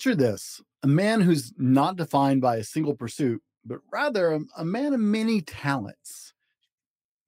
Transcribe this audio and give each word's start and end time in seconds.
Picture 0.00 0.16
this 0.16 0.62
a 0.82 0.86
man 0.86 1.20
who's 1.20 1.52
not 1.58 1.96
defined 1.96 2.40
by 2.40 2.56
a 2.56 2.64
single 2.64 2.94
pursuit, 2.94 3.42
but 3.66 3.80
rather 3.92 4.32
a, 4.32 4.40
a 4.56 4.64
man 4.64 4.94
of 4.94 5.00
many 5.00 5.42
talents, 5.42 6.32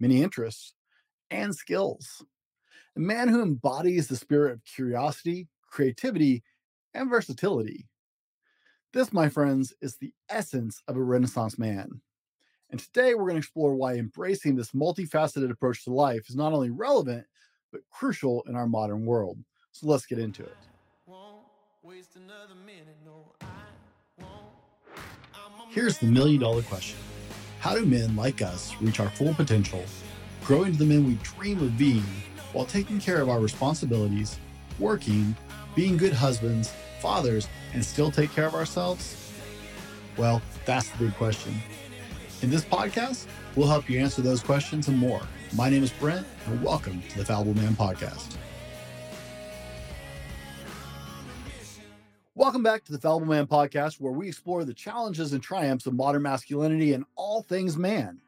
many 0.00 0.22
interests, 0.22 0.72
and 1.30 1.54
skills. 1.54 2.24
A 2.96 3.00
man 3.00 3.28
who 3.28 3.42
embodies 3.42 4.08
the 4.08 4.16
spirit 4.16 4.52
of 4.52 4.64
curiosity, 4.64 5.48
creativity, 5.66 6.42
and 6.94 7.10
versatility. 7.10 7.88
This, 8.94 9.12
my 9.12 9.28
friends, 9.28 9.74
is 9.82 9.98
the 9.98 10.14
essence 10.30 10.82
of 10.88 10.96
a 10.96 11.02
Renaissance 11.02 11.58
man. 11.58 12.00
And 12.70 12.80
today 12.80 13.12
we're 13.12 13.24
going 13.24 13.34
to 13.34 13.40
explore 13.40 13.74
why 13.74 13.96
embracing 13.96 14.56
this 14.56 14.70
multifaceted 14.70 15.50
approach 15.50 15.84
to 15.84 15.92
life 15.92 16.30
is 16.30 16.36
not 16.36 16.54
only 16.54 16.70
relevant, 16.70 17.26
but 17.70 17.82
crucial 17.90 18.42
in 18.48 18.56
our 18.56 18.66
modern 18.66 19.04
world. 19.04 19.36
So 19.72 19.88
let's 19.88 20.06
get 20.06 20.18
into 20.18 20.42
it. 20.42 20.56
Here's 25.70 25.98
the 25.98 26.06
million 26.06 26.40
dollar 26.40 26.62
question 26.62 26.96
How 27.58 27.74
do 27.74 27.84
men 27.84 28.14
like 28.14 28.40
us 28.40 28.72
reach 28.80 29.00
our 29.00 29.10
full 29.10 29.34
potential, 29.34 29.84
grow 30.44 30.62
into 30.62 30.78
the 30.78 30.84
men 30.84 31.04
we 31.04 31.14
dream 31.24 31.58
of 31.60 31.76
being, 31.76 32.04
while 32.52 32.66
taking 32.66 33.00
care 33.00 33.20
of 33.20 33.28
our 33.28 33.40
responsibilities, 33.40 34.38
working, 34.78 35.34
being 35.74 35.96
good 35.96 36.12
husbands, 36.12 36.72
fathers, 37.00 37.48
and 37.74 37.84
still 37.84 38.12
take 38.12 38.30
care 38.30 38.46
of 38.46 38.54
ourselves? 38.54 39.32
Well, 40.16 40.40
that's 40.64 40.88
the 40.90 41.06
big 41.06 41.14
question. 41.16 41.52
In 42.42 42.50
this 42.50 42.64
podcast, 42.64 43.26
we'll 43.56 43.66
help 43.66 43.90
you 43.90 43.98
answer 43.98 44.22
those 44.22 44.40
questions 44.40 44.86
and 44.86 44.96
more. 44.96 45.22
My 45.56 45.68
name 45.68 45.82
is 45.82 45.90
Brent, 45.90 46.28
and 46.46 46.62
welcome 46.62 47.02
to 47.10 47.18
the 47.18 47.24
Fallible 47.24 47.54
Man 47.54 47.74
Podcast. 47.74 48.36
Welcome 52.42 52.64
back 52.64 52.82
to 52.86 52.92
the 52.92 52.98
Fallible 52.98 53.28
Man 53.28 53.46
Podcast, 53.46 54.00
where 54.00 54.12
we 54.12 54.26
explore 54.26 54.64
the 54.64 54.74
challenges 54.74 55.32
and 55.32 55.40
triumphs 55.40 55.86
of 55.86 55.94
modern 55.94 56.22
masculinity 56.22 56.92
and 56.92 57.04
all 57.14 57.44
things 57.44 57.76
man. 57.76 58.20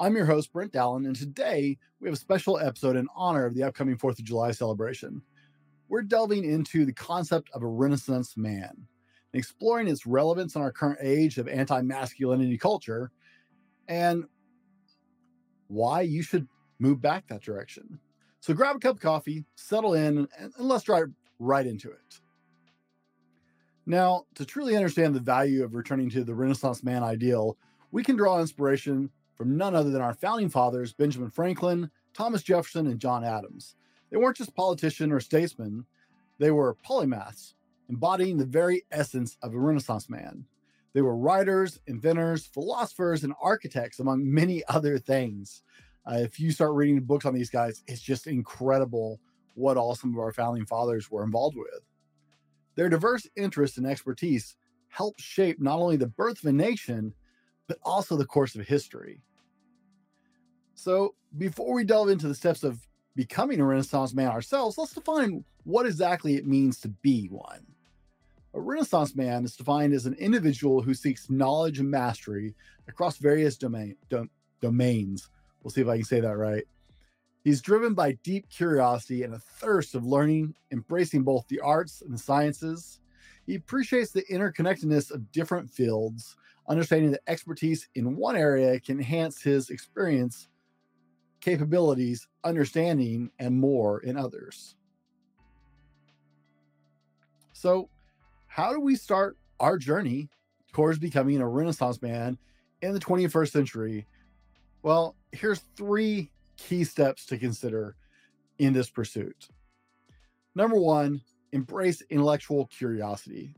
I'm 0.00 0.16
your 0.16 0.26
host, 0.26 0.52
Brent 0.52 0.72
Dowlen, 0.72 1.06
and 1.06 1.14
today 1.14 1.78
we 2.00 2.08
have 2.08 2.14
a 2.14 2.18
special 2.18 2.58
episode 2.58 2.96
in 2.96 3.06
honor 3.14 3.46
of 3.46 3.54
the 3.54 3.62
upcoming 3.62 3.96
4th 3.96 4.18
of 4.18 4.24
July 4.24 4.50
celebration. 4.50 5.22
We're 5.88 6.02
delving 6.02 6.44
into 6.44 6.84
the 6.84 6.92
concept 6.92 7.50
of 7.54 7.62
a 7.62 7.68
Renaissance 7.68 8.36
man, 8.36 8.72
and 8.74 9.38
exploring 9.38 9.86
its 9.86 10.06
relevance 10.06 10.56
in 10.56 10.60
our 10.60 10.72
current 10.72 10.98
age 11.00 11.38
of 11.38 11.46
anti 11.46 11.82
masculinity 11.82 12.58
culture, 12.58 13.12
and 13.86 14.24
why 15.68 16.00
you 16.00 16.24
should 16.24 16.48
move 16.80 17.00
back 17.00 17.28
that 17.28 17.42
direction. 17.42 18.00
So 18.40 18.54
grab 18.54 18.74
a 18.74 18.80
cup 18.80 18.96
of 18.96 19.00
coffee, 19.00 19.44
settle 19.54 19.94
in, 19.94 20.18
and, 20.18 20.28
and 20.40 20.52
let's 20.58 20.82
dive 20.82 21.12
right 21.38 21.64
into 21.64 21.92
it. 21.92 22.20
Now, 23.84 24.26
to 24.36 24.44
truly 24.44 24.76
understand 24.76 25.14
the 25.14 25.20
value 25.20 25.64
of 25.64 25.74
returning 25.74 26.08
to 26.10 26.24
the 26.24 26.34
Renaissance 26.34 26.84
man 26.84 27.02
ideal, 27.02 27.56
we 27.90 28.04
can 28.04 28.16
draw 28.16 28.40
inspiration 28.40 29.10
from 29.34 29.56
none 29.56 29.74
other 29.74 29.90
than 29.90 30.02
our 30.02 30.14
founding 30.14 30.48
fathers, 30.48 30.92
Benjamin 30.92 31.30
Franklin, 31.30 31.90
Thomas 32.14 32.42
Jefferson, 32.42 32.86
and 32.86 33.00
John 33.00 33.24
Adams. 33.24 33.74
They 34.10 34.18
weren't 34.18 34.36
just 34.36 34.54
politicians 34.54 35.12
or 35.12 35.20
statesmen, 35.20 35.84
they 36.38 36.50
were 36.50 36.76
polymaths, 36.86 37.54
embodying 37.88 38.36
the 38.36 38.44
very 38.44 38.84
essence 38.90 39.36
of 39.42 39.54
a 39.54 39.58
Renaissance 39.58 40.08
man. 40.08 40.44
They 40.92 41.02
were 41.02 41.16
writers, 41.16 41.80
inventors, 41.86 42.46
philosophers, 42.46 43.24
and 43.24 43.32
architects, 43.40 43.98
among 43.98 44.30
many 44.32 44.62
other 44.68 44.98
things. 44.98 45.62
Uh, 46.06 46.16
if 46.16 46.38
you 46.38 46.50
start 46.50 46.72
reading 46.72 47.00
books 47.00 47.24
on 47.24 47.34
these 47.34 47.50
guys, 47.50 47.82
it's 47.86 48.02
just 48.02 48.26
incredible 48.26 49.20
what 49.54 49.76
all 49.76 49.94
some 49.94 50.12
of 50.12 50.18
our 50.18 50.32
founding 50.32 50.66
fathers 50.66 51.10
were 51.10 51.24
involved 51.24 51.56
with. 51.56 51.80
Their 52.74 52.88
diverse 52.88 53.26
interests 53.36 53.78
and 53.78 53.86
expertise 53.86 54.56
helped 54.88 55.20
shape 55.20 55.60
not 55.60 55.78
only 55.78 55.96
the 55.96 56.06
birth 56.06 56.40
of 56.40 56.46
a 56.46 56.52
nation, 56.52 57.14
but 57.66 57.78
also 57.82 58.16
the 58.16 58.26
course 58.26 58.54
of 58.54 58.66
history. 58.66 59.20
So, 60.74 61.14
before 61.38 61.74
we 61.74 61.84
delve 61.84 62.08
into 62.08 62.28
the 62.28 62.34
steps 62.34 62.62
of 62.62 62.86
becoming 63.14 63.60
a 63.60 63.64
Renaissance 63.64 64.14
man 64.14 64.28
ourselves, 64.28 64.78
let's 64.78 64.94
define 64.94 65.44
what 65.64 65.86
exactly 65.86 66.36
it 66.36 66.46
means 66.46 66.78
to 66.80 66.88
be 66.88 67.26
one. 67.28 67.66
A 68.54 68.60
Renaissance 68.60 69.14
man 69.14 69.44
is 69.44 69.56
defined 69.56 69.94
as 69.94 70.06
an 70.06 70.14
individual 70.14 70.82
who 70.82 70.92
seeks 70.92 71.30
knowledge 71.30 71.78
and 71.78 71.90
mastery 71.90 72.54
across 72.88 73.16
various 73.16 73.56
domain, 73.56 73.96
do, 74.10 74.28
domains. 74.60 75.28
We'll 75.62 75.70
see 75.70 75.80
if 75.80 75.88
I 75.88 75.96
can 75.96 76.04
say 76.04 76.20
that 76.20 76.36
right. 76.36 76.64
He's 77.44 77.60
driven 77.60 77.94
by 77.94 78.12
deep 78.22 78.48
curiosity 78.48 79.24
and 79.24 79.34
a 79.34 79.38
thirst 79.38 79.94
of 79.94 80.06
learning, 80.06 80.54
embracing 80.70 81.22
both 81.22 81.46
the 81.48 81.60
arts 81.60 82.00
and 82.02 82.14
the 82.14 82.18
sciences. 82.18 83.00
He 83.46 83.56
appreciates 83.56 84.12
the 84.12 84.22
interconnectedness 84.30 85.10
of 85.10 85.32
different 85.32 85.68
fields, 85.68 86.36
understanding 86.68 87.10
that 87.10 87.22
expertise 87.26 87.88
in 87.96 88.16
one 88.16 88.36
area 88.36 88.78
can 88.78 88.98
enhance 88.98 89.42
his 89.42 89.70
experience, 89.70 90.48
capabilities, 91.40 92.28
understanding, 92.44 93.30
and 93.40 93.58
more 93.58 94.00
in 94.00 94.16
others. 94.16 94.76
So, 97.52 97.88
how 98.46 98.72
do 98.72 98.80
we 98.80 98.94
start 98.94 99.36
our 99.58 99.78
journey 99.78 100.28
towards 100.72 100.98
becoming 100.98 101.40
a 101.40 101.48
Renaissance 101.48 102.00
man 102.00 102.38
in 102.82 102.92
the 102.92 103.00
21st 103.00 103.50
century? 103.50 104.06
Well, 104.82 105.16
here's 105.32 105.60
three 105.76 106.31
key 106.56 106.84
steps 106.84 107.26
to 107.26 107.38
consider 107.38 107.96
in 108.58 108.72
this 108.72 108.90
pursuit. 108.90 109.48
Number 110.54 110.78
one, 110.78 111.20
embrace 111.52 112.02
intellectual 112.10 112.66
curiosity. 112.66 113.54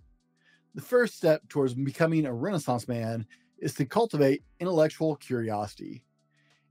The 0.74 0.82
first 0.82 1.16
step 1.16 1.42
towards 1.48 1.74
becoming 1.74 2.26
a 2.26 2.34
Renaissance 2.34 2.88
man 2.88 3.26
is 3.58 3.74
to 3.74 3.84
cultivate 3.84 4.42
intellectual 4.60 5.16
curiosity. 5.16 6.04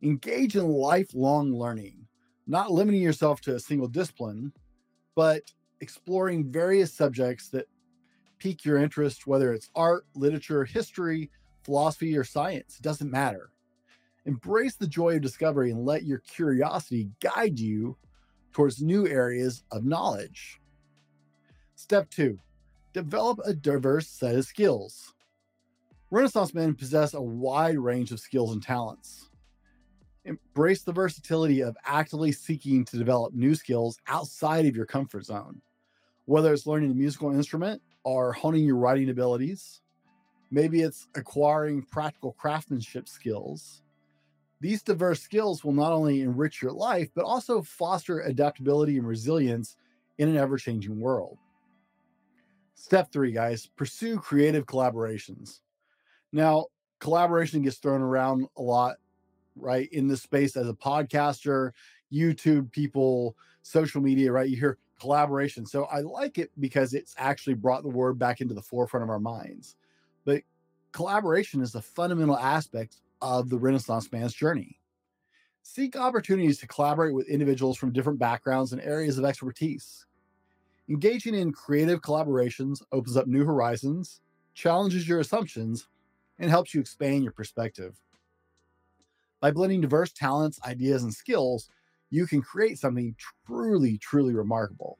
Engage 0.01 0.55
in 0.55 0.67
lifelong 0.67 1.53
learning, 1.53 2.05
not 2.45 2.71
limiting 2.71 3.01
yourself 3.01 3.39
to 3.41 3.55
a 3.55 3.59
single 3.59 3.87
discipline, 3.87 4.51
but 5.15 5.43
exploring 5.79 6.51
various 6.51 6.93
subjects 6.93 7.49
that 7.49 7.67
pique 8.39 8.65
your 8.65 8.77
interest, 8.77 9.25
whether 9.25 9.53
it's 9.53 9.69
art, 9.75 10.05
literature, 10.15 10.65
history, 10.65 11.31
philosophy, 11.63 12.17
or 12.17 12.25
science. 12.25 12.75
It 12.77 12.83
doesn't 12.83 13.09
matter. 13.09 13.52
Embrace 14.25 14.75
the 14.75 14.87
joy 14.87 15.15
of 15.15 15.21
discovery 15.21 15.71
and 15.71 15.85
let 15.85 16.03
your 16.03 16.19
curiosity 16.19 17.09
guide 17.19 17.59
you 17.59 17.97
towards 18.53 18.81
new 18.81 19.07
areas 19.07 19.63
of 19.71 19.83
knowledge. 19.83 20.61
Step 21.75 22.09
two, 22.09 22.39
develop 22.93 23.39
a 23.43 23.53
diverse 23.53 24.07
set 24.07 24.35
of 24.35 24.45
skills. 24.45 25.13
Renaissance 26.09 26.53
men 26.53 26.75
possess 26.75 27.13
a 27.13 27.21
wide 27.21 27.77
range 27.77 28.11
of 28.11 28.19
skills 28.19 28.53
and 28.53 28.63
talents. 28.63 29.29
Embrace 30.25 30.83
the 30.83 30.93
versatility 30.93 31.61
of 31.61 31.75
actively 31.85 32.31
seeking 32.31 32.85
to 32.85 32.97
develop 32.97 33.33
new 33.33 33.55
skills 33.55 33.99
outside 34.07 34.65
of 34.65 34.75
your 34.75 34.85
comfort 34.85 35.25
zone. 35.25 35.61
Whether 36.25 36.53
it's 36.53 36.65
learning 36.65 36.91
a 36.91 36.95
musical 36.95 37.31
instrument 37.31 37.81
or 38.05 38.31
honing 38.31 38.63
your 38.63 38.77
writing 38.77 39.09
abilities, 39.09 39.81
maybe 40.49 40.81
it's 40.81 41.07
acquiring 41.15 41.81
practical 41.81 42.31
craftsmanship 42.33 43.09
skills, 43.09 43.82
these 44.63 44.81
diverse 44.81 45.21
skills 45.21 45.65
will 45.65 45.73
not 45.73 45.91
only 45.91 46.21
enrich 46.21 46.61
your 46.61 46.71
life, 46.71 47.09
but 47.13 47.25
also 47.25 47.61
foster 47.61 48.21
adaptability 48.21 48.97
and 48.97 49.05
resilience 49.05 49.75
in 50.19 50.29
an 50.29 50.37
ever 50.37 50.57
changing 50.57 51.01
world. 51.01 51.37
Step 52.73 53.11
three, 53.11 53.33
guys, 53.33 53.67
pursue 53.75 54.17
creative 54.17 54.65
collaborations. 54.65 55.59
Now, 56.31 56.67
collaboration 57.01 57.61
gets 57.61 57.75
thrown 57.75 58.01
around 58.01 58.47
a 58.55 58.61
lot, 58.61 58.95
right? 59.57 59.89
In 59.91 60.07
this 60.07 60.21
space 60.21 60.55
as 60.55 60.69
a 60.69 60.73
podcaster, 60.73 61.71
YouTube 62.11 62.71
people, 62.71 63.35
social 63.63 63.99
media, 63.99 64.31
right? 64.31 64.49
You 64.49 64.55
hear 64.55 64.77
collaboration. 64.97 65.65
So 65.65 65.87
I 65.91 65.99
like 65.99 66.37
it 66.37 66.51
because 66.57 66.93
it's 66.93 67.13
actually 67.17 67.55
brought 67.55 67.83
the 67.83 67.89
word 67.89 68.17
back 68.17 68.39
into 68.39 68.53
the 68.53 68.61
forefront 68.61 69.03
of 69.03 69.09
our 69.09 69.19
minds. 69.19 69.75
But 70.23 70.43
collaboration 70.93 71.61
is 71.61 71.75
a 71.75 71.81
fundamental 71.81 72.37
aspect 72.37 73.01
of 73.23 73.49
the 73.49 73.57
Renaissance 73.57 74.11
man's 74.11 74.33
journey. 74.33 74.77
Seek 75.63 75.95
opportunities 75.95 76.59
to 76.59 76.67
collaborate 76.67 77.15
with 77.15 77.29
individuals 77.29 77.77
from 77.77 77.93
different 77.93 78.19
backgrounds 78.19 78.73
and 78.73 78.81
areas 78.81 79.17
of 79.17 79.23
expertise. 79.23 80.05
Engaging 80.89 81.33
in 81.33 81.53
creative 81.53 82.01
collaborations 82.01 82.81
opens 82.91 83.15
up 83.15 83.25
new 83.25 83.45
horizons, 83.45 84.19
challenges 84.53 85.07
your 85.07 85.21
assumptions, 85.21 85.87
and 86.37 86.49
helps 86.49 86.73
you 86.73 86.81
expand 86.81 87.23
your 87.23 87.31
perspective. 87.31 87.97
By 89.39 89.51
blending 89.51 89.79
diverse 89.79 90.11
talents, 90.11 90.59
ideas, 90.65 91.03
and 91.03 91.13
skills, 91.13 91.69
you 92.09 92.27
can 92.27 92.41
create 92.41 92.77
something 92.77 93.15
truly, 93.47 93.97
truly 93.97 94.33
remarkable. 94.33 94.99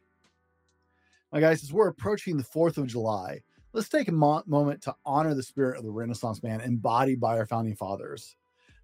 My 1.34 1.42
guys, 1.42 1.62
as 1.62 1.74
we're 1.74 1.90
approaching 1.90 2.38
the 2.38 2.44
4th 2.44 2.78
of 2.78 2.88
July, 2.88 3.42
let's 3.74 3.90
take 3.90 4.08
a 4.08 4.12
mo- 4.12 4.44
moment 4.46 4.82
to 4.84 4.96
honor 5.06 5.34
the 5.34 5.44
spirit 5.44 5.78
of 5.78 5.84
the 5.84 5.92
Renaissance 5.92 6.42
man 6.44 6.62
embodied 6.62 7.20
by 7.20 7.38
our 7.38 7.46
founding 7.46 7.76
fathers. 7.76 8.36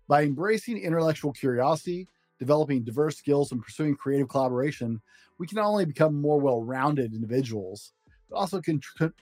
By 0.08 0.24
embracing 0.24 0.80
intellectual 0.80 1.32
curiosity, 1.32 2.08
developing 2.40 2.84
diverse 2.84 3.18
skills, 3.18 3.52
and 3.52 3.62
pursuing 3.62 3.96
creative 3.96 4.28
collaboration, 4.28 5.02
we 5.38 5.46
can 5.46 5.58
not 5.58 5.68
only 5.68 5.86
become 5.86 6.20
more 6.20 6.40
well 6.40 6.64
rounded 6.64 7.14
individuals, 7.14 7.94
but 8.30 8.38
also 8.38 8.62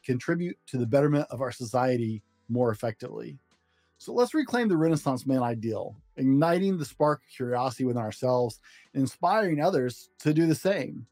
contribute 0.03 0.57
to 0.67 0.77
the 0.77 0.85
betterment 0.85 1.27
of 1.29 1.41
our 1.41 1.51
society 1.51 2.23
more 2.49 2.71
effectively. 2.71 3.37
So 3.97 4.13
let's 4.13 4.33
reclaim 4.33 4.67
the 4.67 4.77
Renaissance 4.77 5.25
man 5.25 5.41
ideal, 5.41 5.95
igniting 6.15 6.77
the 6.77 6.85
spark 6.85 7.21
of 7.23 7.35
curiosity 7.35 7.83
within 7.83 8.01
ourselves, 8.01 8.59
and 8.93 9.01
inspiring 9.01 9.59
others 9.59 10.09
to 10.19 10.33
do 10.33 10.45
the 10.45 10.55
same. 10.55 11.07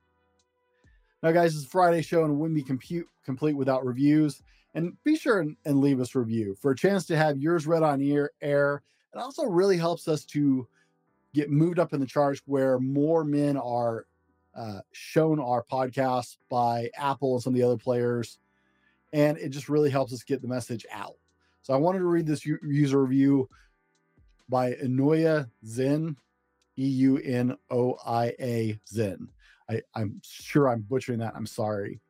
Now, 1.23 1.31
guys, 1.31 1.55
it's 1.55 1.65
Friday 1.65 2.01
show 2.01 2.23
and 2.23 2.37
wouldn't 2.37 2.55
be 2.55 2.63
compute, 2.63 3.07
complete 3.23 3.53
without 3.53 3.85
reviews. 3.85 4.43
And 4.73 4.93
be 5.03 5.15
sure 5.15 5.39
and, 5.39 5.55
and, 5.65 5.79
leave 5.79 6.01
us 6.01 6.13
a 6.13 6.19
review 6.19 6.55
for 6.61 6.71
a 6.71 6.75
chance 6.75 7.05
to 7.05 7.15
have 7.15 7.37
yours 7.37 7.65
read 7.65 7.81
on 7.81 8.01
ear, 8.01 8.31
air. 8.41 8.83
It 9.13 9.17
also 9.17 9.45
really 9.45 9.77
helps 9.77 10.07
us 10.09 10.25
to 10.25 10.67
get 11.33 11.49
moved 11.49 11.79
up 11.79 11.93
in 11.93 12.01
the 12.01 12.05
charts 12.05 12.41
where 12.45 12.77
more 12.79 13.23
men 13.23 13.55
are 13.55 14.05
uh, 14.53 14.81
shown 14.91 15.39
our 15.39 15.63
podcast 15.63 16.37
by 16.49 16.89
Apple 16.97 17.35
and 17.35 17.43
some 17.43 17.53
of 17.53 17.57
the 17.57 17.65
other 17.65 17.77
players. 17.77 18.37
And 19.13 19.37
it 19.37 19.49
just 19.49 19.69
really 19.69 19.89
helps 19.89 20.11
us 20.13 20.23
get 20.23 20.41
the 20.41 20.47
message 20.47 20.85
out. 20.91 21.15
So 21.61 21.73
I 21.73 21.77
wanted 21.77 21.99
to 21.99 22.05
read 22.05 22.27
this 22.27 22.45
u- 22.45 22.59
user 22.61 23.01
review 23.01 23.49
by 24.49 24.73
Enoia 24.73 25.49
Zen, 25.65 26.17
E 26.77 26.87
U 26.87 27.17
N 27.17 27.57
O 27.71 27.97
I 28.05 28.33
A 28.39 28.79
Zen. 28.87 29.29
I, 29.69 29.81
I'm 29.95 30.21
sure 30.23 30.69
I'm 30.69 30.81
butchering 30.81 31.19
that. 31.19 31.33
I'm 31.35 31.45
sorry. 31.45 32.01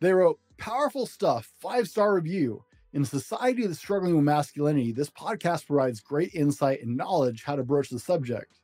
They 0.00 0.12
wrote 0.12 0.38
powerful 0.58 1.06
stuff, 1.06 1.52
five 1.60 1.88
star 1.88 2.14
review. 2.14 2.64
In 2.94 3.02
a 3.02 3.06
society 3.06 3.66
that's 3.66 3.78
struggling 3.78 4.16
with 4.16 4.24
masculinity, 4.24 4.92
this 4.92 5.10
podcast 5.10 5.66
provides 5.66 6.00
great 6.00 6.34
insight 6.34 6.82
and 6.82 6.96
knowledge 6.96 7.44
how 7.44 7.54
to 7.54 7.62
broach 7.62 7.90
the 7.90 7.98
subject. 7.98 8.60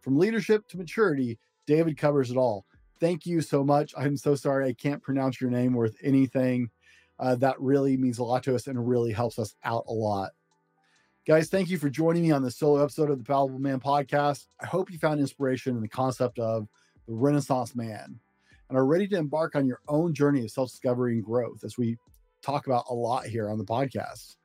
From 0.00 0.18
leadership 0.18 0.66
to 0.68 0.76
maturity, 0.76 1.38
David 1.66 1.96
covers 1.96 2.30
it 2.30 2.36
all. 2.36 2.66
Thank 2.98 3.24
you 3.24 3.40
so 3.40 3.62
much. 3.62 3.94
I'm 3.96 4.16
so 4.16 4.34
sorry 4.34 4.66
I 4.66 4.72
can't 4.72 5.02
pronounce 5.02 5.40
your 5.40 5.50
name 5.50 5.74
worth 5.74 5.96
anything. 6.02 6.70
Uh, 7.20 7.36
that 7.36 7.60
really 7.60 7.96
means 7.96 8.18
a 8.18 8.24
lot 8.24 8.42
to 8.44 8.54
us 8.54 8.66
and 8.66 8.88
really 8.88 9.12
helps 9.12 9.38
us 9.38 9.54
out 9.64 9.84
a 9.86 9.92
lot. 9.92 10.30
Guys, 11.28 11.50
thank 11.50 11.68
you 11.68 11.76
for 11.76 11.90
joining 11.90 12.22
me 12.22 12.30
on 12.30 12.42
this 12.42 12.56
solo 12.56 12.82
episode 12.82 13.10
of 13.10 13.18
the 13.18 13.24
Fallible 13.26 13.58
Man 13.58 13.78
podcast. 13.78 14.46
I 14.62 14.66
hope 14.66 14.90
you 14.90 14.96
found 14.96 15.20
inspiration 15.20 15.76
in 15.76 15.82
the 15.82 15.86
concept 15.88 16.38
of 16.38 16.66
the 17.06 17.12
Renaissance 17.12 17.76
man 17.76 18.18
and 18.70 18.78
are 18.78 18.86
ready 18.86 19.06
to 19.08 19.18
embark 19.18 19.54
on 19.54 19.66
your 19.66 19.80
own 19.88 20.14
journey 20.14 20.42
of 20.42 20.50
self 20.50 20.70
discovery 20.70 21.16
and 21.16 21.22
growth, 21.22 21.64
as 21.64 21.76
we 21.76 21.98
talk 22.40 22.66
about 22.66 22.86
a 22.88 22.94
lot 22.94 23.26
here 23.26 23.50
on 23.50 23.58
the 23.58 23.64
podcast. 23.66 24.36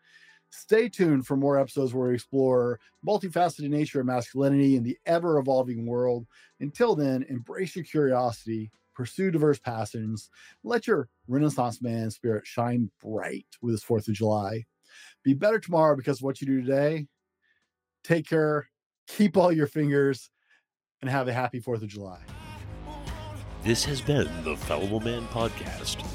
Stay 0.49 0.89
tuned 0.89 1.25
for 1.25 1.37
more 1.37 1.57
episodes 1.57 1.93
where 1.93 2.09
we 2.09 2.15
explore 2.15 2.81
multifaceted 3.07 3.69
nature 3.69 4.01
of 4.01 4.05
masculinity 4.05 4.75
in 4.75 4.83
the 4.83 4.97
ever 5.05 5.39
evolving 5.39 5.85
world. 5.85 6.27
Until 6.59 6.97
then, 6.97 7.25
embrace 7.29 7.77
your 7.77 7.85
curiosity, 7.85 8.69
pursue 8.93 9.31
diverse 9.31 9.57
passions, 9.57 10.29
let 10.65 10.85
your 10.85 11.07
Renaissance 11.29 11.81
man 11.81 12.11
spirit 12.11 12.45
shine 12.45 12.91
bright 13.01 13.47
with 13.61 13.73
this 13.73 13.85
4th 13.85 14.09
of 14.09 14.15
July. 14.15 14.65
Be 15.23 15.33
better 15.33 15.59
tomorrow 15.59 15.95
because 15.95 16.19
of 16.19 16.23
what 16.23 16.41
you 16.41 16.47
do 16.47 16.61
today. 16.61 17.07
Take 18.03 18.27
care, 18.27 18.67
keep 19.07 19.37
all 19.37 19.51
your 19.51 19.67
fingers, 19.67 20.29
and 21.01 21.09
have 21.09 21.27
a 21.27 21.33
happy 21.33 21.61
4th 21.61 21.83
of 21.83 21.87
July. 21.87 22.19
This 23.63 23.85
has 23.85 24.01
been 24.01 24.27
the 24.43 24.57
Fallible 24.57 24.99
Man 24.99 25.25
Podcast, 25.27 26.05